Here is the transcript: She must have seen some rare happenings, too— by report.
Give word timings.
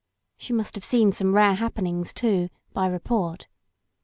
She 0.35 0.51
must 0.51 0.73
have 0.73 0.83
seen 0.83 1.11
some 1.11 1.35
rare 1.35 1.53
happenings, 1.53 2.11
too— 2.11 2.49
by 2.73 2.87
report. 2.87 3.47